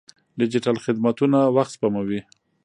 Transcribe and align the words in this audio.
ډیجیټل 0.39 0.77
خدمتونه 0.85 1.37
وخت 1.55 1.71
سپموي. 1.75 2.21